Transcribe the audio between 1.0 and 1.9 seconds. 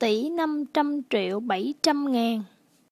triệu bảy